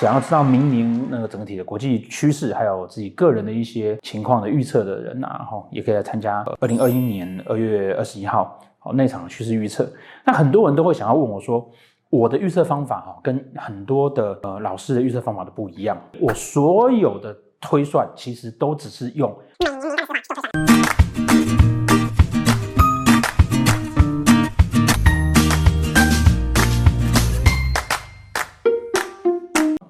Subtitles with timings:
[0.00, 9.86] 想要知道明年那个整体的国际趋势，还有自己个人的一些情况的预测的人啊，哈，也可以来参加二零二一年二月二十一号好那场趋势预测。
[10.24, 11.70] 那很多人都会想要问我说，
[12.08, 15.94] 我的预测方法哈，跟很多的呃老师的预测方法都不一样。
[16.18, 19.30] 我所有的推算其实都只是用。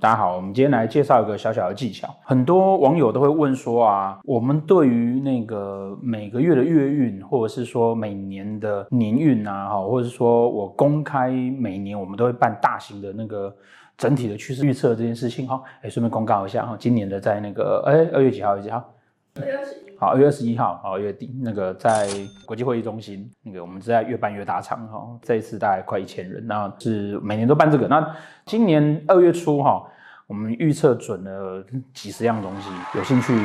[0.00, 2.08] 大家好，我们今天来介绍一个小小的技巧。
[2.22, 13.54] 很多网友都会问说啊，我们对于那个每个月的月运，或者是说每年的年运啊，哈，或者是说我公开每年我们都会办大型的那个
[13.98, 18.58] 整体的趋势预测这件事情，哈，哎，顺便公告一下哈，今年的在那个哎二月几号？
[18.58, 18.82] 几号？
[19.38, 19.89] 二月二十一。
[20.00, 22.08] 好，二月二十一号，好，月底那个在
[22.46, 27.86] 国际会议中心，那个我们是在越办越大场哈，这一次大概快一千人，那是每年都办这个。
[27.86, 29.86] 那今年二月初哈，
[30.26, 32.70] 我们预测准了几十样东西。
[32.96, 33.38] 有兴趣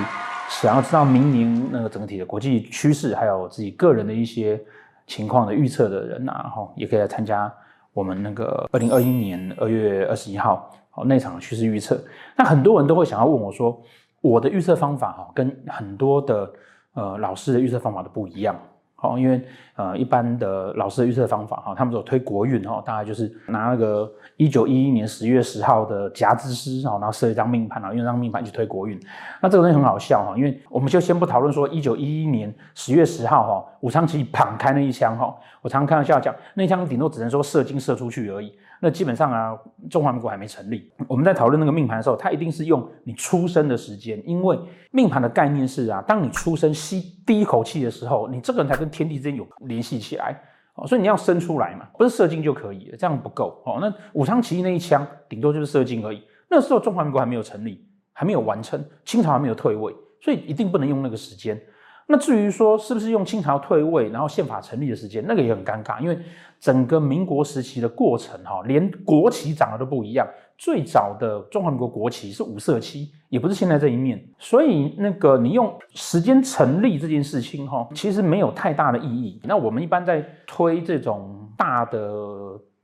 [0.47, 4.57] 想要知道明年那个整体的国际趋势，还有自己个人的一些
[5.05, 7.53] 情况的预测的人啊，哈，也可以来参加
[7.91, 12.01] 我们那个二零二一年二月二十一号好那场趋势预测。
[12.37, 13.77] 那很多人都会想要问我说。
[14.25, 16.51] 我的预测方法哈，跟很多的
[16.93, 18.55] 呃老师的预测方法都不一样。
[18.97, 19.45] 好，因为
[19.75, 28.99] 呃一般的老师的预测方法哈，他们说推国运哈，大概就是拿那个一九一一年十月十号的甲子师，然后设一张命盘，然后用这张命盘去推国运。
[29.41, 38.55] 那这个东西很好笑哈，因为我们就先不讨论说一九一一年十月十号哈，武昌起义砰开那一枪哈，我常常开玩笑讲，那枪顶多只能说射精射出去而已。
[38.81, 39.57] 那基本上啊，
[39.89, 40.91] 中华民国还没成立。
[41.07, 44.59] 我们在讨论那个命盘的时候，它一定是用你出生的时间，因为
[44.91, 50.39] 命盘的概念是啊，当你出生吸第一口气的时候，你这个人才跟天地之间有联系起来
[50.75, 53.77] 哦，所以你要生出来嘛，不是射精就可以，这样不够哦。
[53.79, 56.21] 那武昌起义那一枪，顶多就是射精而已。
[56.49, 61.59] 那时候中华民国还没有成立，还没有完成，清朝还没有退位，所以一定不能用那个时间。
[62.07, 66.17] 那至于说是不是用清朝退位，然后宪法成立的时间，那个也很尴尬，因为
[66.59, 70.27] 整个民国时期的过程哈，连国旗长得都不一样。
[70.57, 74.23] 最早的中华民国国旗是五色旗，也不是现在这一面。
[74.37, 79.41] 所以那个你用时间成立这件事情哈，其实没有太大的意义。
[79.43, 81.99] 那我们一般在推这种大的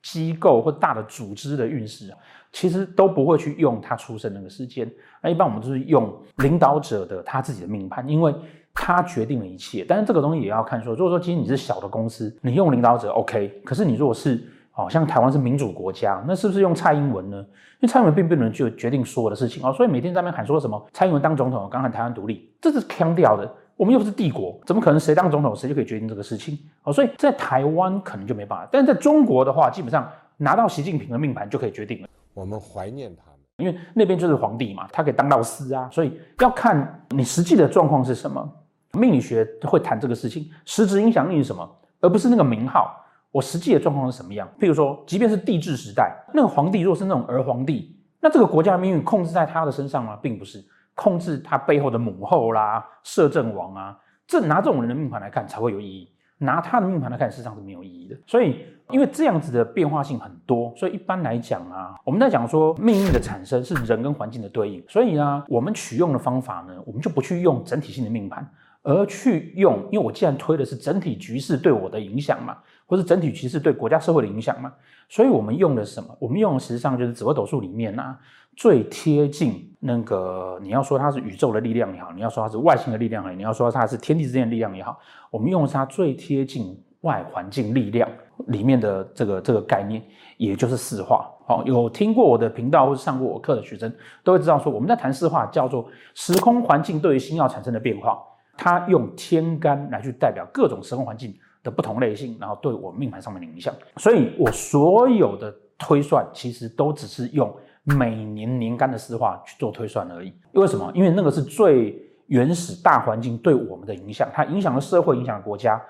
[0.02, 2.12] 机构或大的组织的运势，
[2.52, 4.92] 其实都不会去用他出生那个时间。
[5.22, 8.34] 那一般我们就是用领导者的他自己的命盘，因为。
[8.74, 14.42] 他决定了一切，但是这个东西也要看说，如果说今天你是小的公司，你用领导者 OK，可是你如果是
[14.74, 17.38] 哦，像台湾是民主国家，那是不是用蔡英文呢？
[17.38, 23.52] 因为蔡英文并不能就决定所有的事情哦，所以每天在那边喊说什么蔡英文当总统，刚喊台湾独立，这是腔调的。
[23.76, 26.58] 我们又不是帝国，怎么可能谁当总统谁就可以决定这个事情？
[26.84, 32.08] 哦，所以在台湾可能就没办法，但是在中国的话，基本上拿到习近平的命盘就可以决定了。
[32.36, 38.48] 我们怀念他们，因为那边就是皇帝嘛，他可以当到司啊，所以要看你实际的状况是什么。
[38.94, 41.70] 命理学会谈这个事情，实质影响力是什么，
[42.00, 42.98] 而不是那个名号。
[43.32, 44.46] 我实际的状况是什么样？
[44.60, 50.20] 譬如说，即便是帝制时代，那个皇帝若是那种儿皇帝，那这个国家的命运控制在他的身上吗？
[50.22, 50.62] 并不是，
[50.96, 53.98] 控制他背后的母后啦、摄政王啊，
[54.28, 56.10] 这拿这种人的命盘来看才会有意义。
[56.38, 58.18] 拿他的命盘来看，事实上是没有意义的。
[58.26, 64.84] 所以，因为这样子的变化性很多，所以一般来讲啊，我们在讲说命运的产生是人跟环境的对应。
[64.90, 68.46] 所以呢，我们取用的方法呢，我们就不去用整体性的命盘。
[68.84, 74.74] 而去用，因为我既然推的是整体局势对我的影响嘛，或是整体局势对国家社会的影响嘛，
[75.08, 76.16] 所以我们用的是什么？
[76.20, 78.18] 我们用的实际上就是紫微斗数里面啊，
[78.56, 84.98] 最贴近那个你要说它是宇宙的力量也好，你要说它是外星的力量也好，你要说它是天地之间的力量也好，
[85.30, 88.10] 我们用的是它最贴近外环境力量
[88.48, 90.02] 里面的这个这个概念，
[90.38, 91.30] 也就是四化。
[91.46, 93.94] 好，有听过我的频道或是上过我课的学生
[94.24, 98.18] 都会知道说，我们在谈四化叫做时空环境对于星曜产生的变化。
[98.64, 103.74] 它用天干来去代表各种生活环境的不同类型，然后对我命盘上面的影响。
[103.98, 107.52] 所以我所有的推算其实都只是用
[107.84, 110.32] 每年年干的四化去做推算而已。
[110.52, 110.92] 为什么？
[110.94, 115.82] 因为那个是最原始大环境对我们的影响，它影响了社会，影响了国家，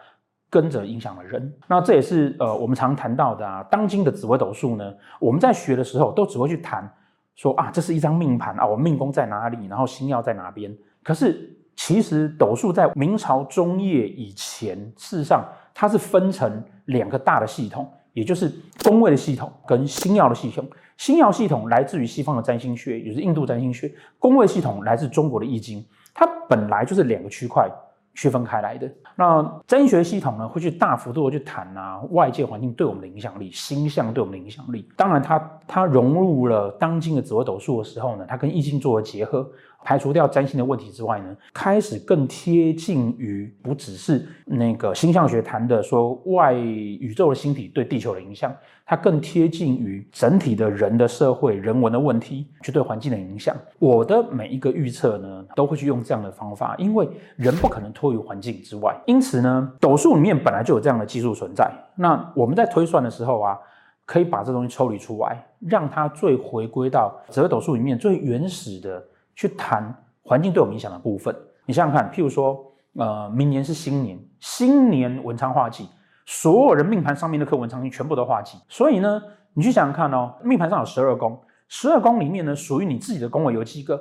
[0.50, 1.54] 跟着影响了人。
[1.68, 3.62] 那这也是呃我们常谈到的啊。
[3.70, 6.90] 当今的紫微斗数呢，我们在学的时候都只会去谈
[7.36, 10.74] 说啊，这是一张命盘啊，我命宫在哪里，然后星曜在哪边。
[11.04, 11.58] 可是。
[11.84, 15.44] 其实斗数在明朝中叶以前，事实上
[15.74, 20.64] 它是分成两个大的系统，也就是宫位的系统跟星曜的系统。
[20.96, 23.90] 星曜系统来自于西方的占星学，也就是印度占星学；
[24.20, 25.84] 宫位系统来自中国的易经。
[26.14, 27.68] 它本来就是两个区块
[28.14, 28.88] 区分开来的。
[29.16, 34.88] 那占星学系统呢，会去大幅度的去谈啊，外界环境对我们的影响力，星象对我们的影响力。
[34.96, 39.50] 当然它，它它融入了当今的紫微斗数的时候呢，它跟易经做了结合。
[39.84, 48.56] 排除掉占星的问题之外呢，开始更贴近于不只是那个星象学谈的说外宇宙的星体对地球的影响，
[48.86, 53.56] 它更贴近于整体的人的社会人文的问题，去对环境的影响。
[53.80, 58.96] 我的每一个预测呢，都会去用这样的方法，因为人不可能脱于环境之外。
[59.08, 61.72] 因此呢，斗数里面本来就有这样的技术存在。
[61.96, 63.58] 那我们在推算的时候啊，
[64.06, 69.04] 可以把这东西抽离出来，让它最回归到紫微斗数里面最原始的。
[69.36, 69.94] 去谈
[70.24, 71.36] 环境对我们影响的部分，
[71.66, 72.64] 你想想看，譬如说，
[72.96, 75.88] 呃，明年是新年，新年文昌化忌，
[76.26, 79.22] 所有人命盘上面的刻文昌星全部都化忌，所以呢，
[79.54, 84.00] 你去想想看哦，命盘上有十二宫，十二宫里面呢，属于你自己的宫位有几个？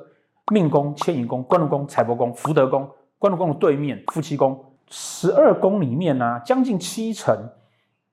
[0.52, 7.36] 命宫、迁移宫、官禄宫、财帛宫、福德宫，官禄宫的对面夫妻宫，十二宫里面呢、啊，将近七成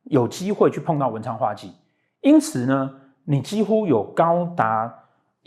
[0.04, 1.74] 有机会去碰到文昌化忌，
[2.22, 2.92] 因此呢，
[3.25, 4.94] 你几乎有高达。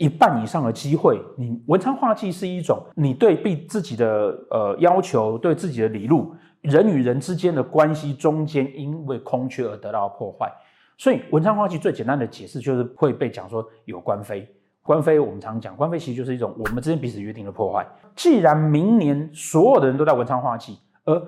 [0.01, 10.51] 一半以上的机会，你文昌化忌是一种你对比自己的呃要求，对自己的理路，人与人之间的关系中间因为空缺而得到破坏，
[10.97, 14.47] 所以文昌化忌最简单的解释就是会被讲说有官非，
[14.81, 17.85] 官非我们常讲，官非其实就是一种我们之间彼此约定的破坏。
[18.15, 21.21] 既然明年所有的人都在文昌化忌，而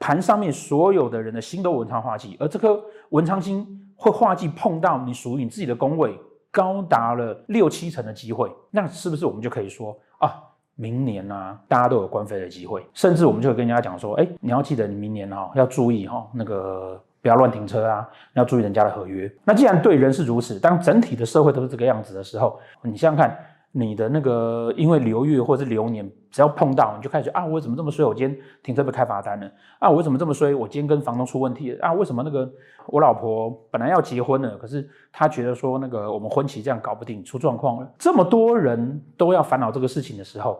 [0.00, 3.64] 盘上面所有的人的心都文昌化忌，而这颗文昌星
[3.94, 6.18] 会化忌碰到你属于你自己的宫位。
[6.56, 10.32] 高达了六七成的机会，那是不是我们就可以说啊，
[10.74, 19.30] 明年啊，大家都有官飞的机会，甚至我们就会跟人家讲说，哎，你要记得你明年哈要注意哈，那个不要乱停车啊，要注意人家的合约。
[19.44, 23.38] 那既然对人是如此，当整体的社会都是这个样子的时候，你想想看。
[23.78, 28.06] 你的那个，因为流月或者是流年，只要碰到你就开始啊，我怎么这么衰？
[28.06, 29.90] 我今天停车被开罚单了啊！
[29.90, 30.54] 我怎么这么衰？
[30.54, 31.92] 我今天跟房东出问题了啊！
[31.92, 32.50] 为什么那个
[32.86, 37.92] 我老婆本来要结婚了，可是她觉得说那个我们婚期这样搞不定，出状况了。
[37.98, 40.58] 这么多人都要烦恼这个事情的时候，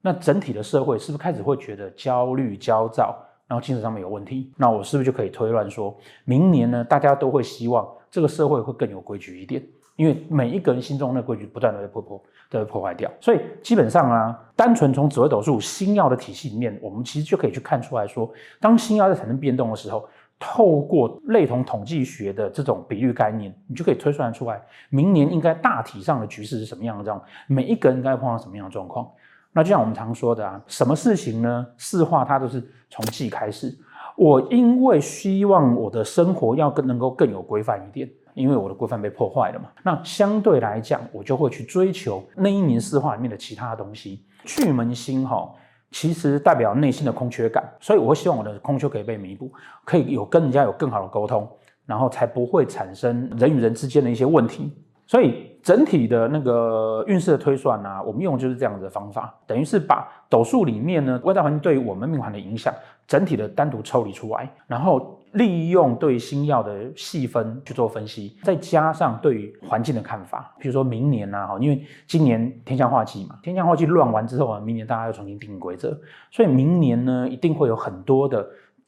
[0.00, 3.16] 那整体的社会是不是开始会觉得焦虑、焦躁，
[3.46, 4.50] 然后精神上面有问题？
[4.56, 9.64] 那我是不是就可以推断说，明年呢，大家都会希望这个社会会更有规矩一点？
[9.96, 20.06] 因为每一个人心中的规矩不断的被破破，都被破坏掉，所以基本上啊，单纯从紫微斗数星曜的体系里面，我们其实就可以去看出来说，当星曜在产生变动的时候，
[20.38, 24.60] 透过类同统计学的这种比率概念，你就可以推算出来，
[24.90, 29.10] 明年应该大体上的局势是什么样的，这样每一个人应该碰到什么样的状况。
[29.52, 31.66] 那就像我们常说的啊，什么事情呢？
[31.78, 33.74] 四化它都是从忌开始。
[34.14, 38.06] 我因为希望我的生活要更能够更有规范一点。
[38.36, 44.26] 因为我的规范被破坏了嘛，那相对来讲，我就会去追求那一年四化里面的其他东西。
[44.44, 45.50] 巨门星哈，
[45.90, 49.50] 其实代表内心的空缺感，所以我会希望我的空缺可以被弥补，
[49.86, 51.48] 可以有跟人家有更好的沟通，
[51.86, 54.70] 然后才不会产生人与人之间的一些问题。
[55.06, 62.74] 所以整体的那个运势的推算呢、我们用的就是这样子的方法，等于是把斗数里面呢外在环境对于我们命盘的影响，
[63.08, 65.18] 整体的单独抽离出来，然后。
[65.36, 75.98] 利用对星曜的细分去做分析，再加上对于环境的看法，比如说明年呐，哈，因为今年天象化忌嘛，天象化忌乱完之后啊，明年大家要重新定规则，
[76.30, 78.46] 所以明年呢，一定会有很多的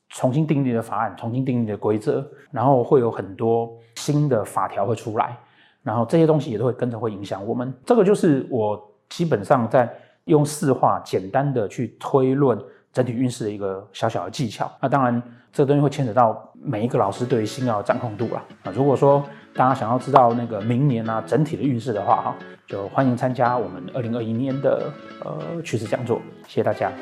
[0.08, 5.38] 重新订立的法案，重新订立的规则，然后会有很多新的法条会出来，
[5.82, 7.72] 然后这些东西也都会跟着会影响我们。
[7.84, 9.92] 这个就是我基本上在
[10.24, 12.58] 用四化简单的去推论
[12.98, 14.70] 整体运势的一个小小的技巧。
[14.80, 15.22] 那当然。
[15.50, 18.72] 这个东西会牵扯到每一个老师对于星曜的掌控度了啊！
[18.72, 19.24] 如果说
[19.54, 22.36] 大家想要知道那个明年啊整体的运势的话哈，
[22.66, 24.92] 就欢迎参加我们二零二一年的
[25.24, 26.20] 呃趋势讲座。
[26.46, 26.92] 谢谢大家。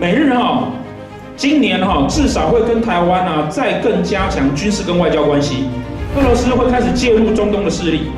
[0.00, 0.68] 每日哈，
[1.36, 5.68] 今年哈至少会跟台湾啊再更加强军事跟外交关系，
[6.16, 8.10] 俄罗斯会开始介入中东的势力。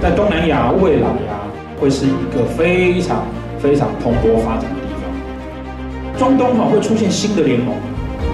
[0.00, 1.40] 在东南亚未来呀，
[1.80, 3.24] 会是一个非常
[3.58, 6.18] 非常蓬勃发展的地方。
[6.18, 7.74] 中东哈会出现新的联盟，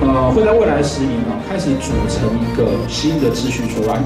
[0.03, 4.01] 呃，会在未来十年啊开始组成一个新的秩序出来。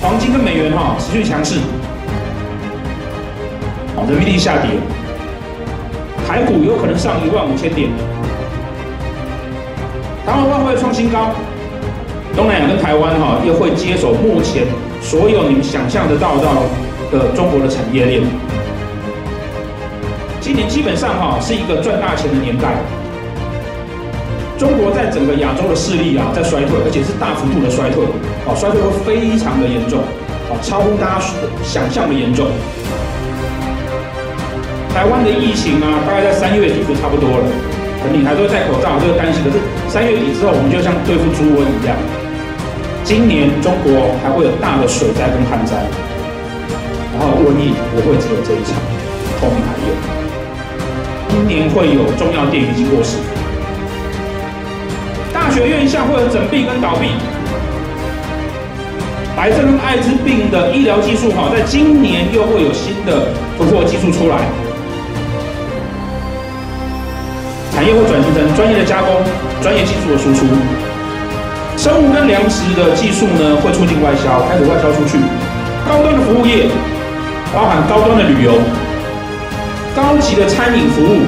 [0.00, 1.60] 黄金跟美元哈持续强势，
[3.96, 4.70] 好，人民币下跌，
[6.26, 7.88] 台股有可能上一万五千点，
[10.26, 11.32] 台湾外汇创新高，
[12.34, 14.64] 东南亚跟台湾哈又会接手目前。
[15.02, 16.64] 所有你们想象得到到
[17.12, 18.22] 的中国的产业链，
[20.40, 22.76] 今年基本上哈是一个赚大钱的年代。
[24.56, 28.02] 中国在整个亚洲的势力啊在衰退，而且是大幅度的衰退，
[28.48, 30.00] 哦，衰退会非常的严重，
[30.48, 31.24] 哦，超乎大家
[31.62, 32.46] 想象的严重。
[34.94, 37.44] 台湾的疫情啊，大概在三月底就差不多了，
[38.12, 39.42] 你还都戴口罩，这个担心。
[39.44, 39.56] 可是
[39.88, 41.96] 三月底之后，我们就像对付猪瘟一样。
[43.04, 45.76] 今年中国还会有大的水灾跟旱灾，
[47.12, 48.80] 然后瘟疫不会只有这一场，
[49.40, 49.92] 后面还有。
[51.28, 53.18] 今年会有重要店员已经过世，
[55.32, 57.08] 大学院校会有整并跟倒闭，
[59.36, 64.46] 癌症跟艾滋病的医疗技术好，在今年又会有新的突破技术出来，
[67.74, 69.10] 产业会转型成专业的加工、
[69.60, 70.46] 专业技术的输出。
[71.76, 75.18] 生物跟粮食的技术呢，会促进外销，开始外销出去。
[75.82, 76.70] 高端的服务业，
[77.52, 78.52] 包含高端的旅游、
[79.96, 81.26] 高级的餐饮服务、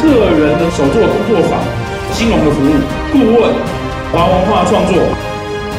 [0.00, 1.58] 个人的手作工作坊、
[2.14, 2.70] 金融的服务、
[3.10, 3.50] 顾问、
[4.12, 5.02] 华文化创作，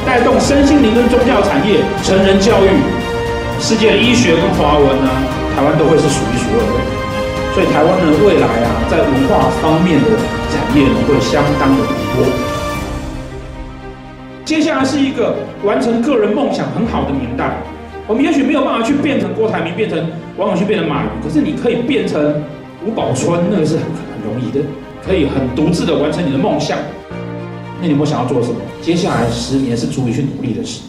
[0.05, 2.69] 带动身心灵跟宗教产业、成人教育、
[3.61, 5.09] 世界的医学跟华文呢，
[5.55, 7.04] 台湾都会是数一数二的。
[7.55, 10.09] 所以台湾的，未来啊，在文化方面的
[10.51, 12.27] 产业呢，会相当的蓬勃。
[14.43, 17.55] 接下来是一个完成个人梦想很好的年代。
[18.07, 22.43] 我们也许没有办法去变成郭台铭，变成王永庆，变成马云，可是你可以变成
[22.85, 24.59] 吴宝春，那个是很很容易的，
[25.01, 26.77] 可以很独自的完成你的梦想。
[27.79, 28.57] 那你有没有想要做什么？
[28.81, 30.81] 接下来十年是足以去努力的事。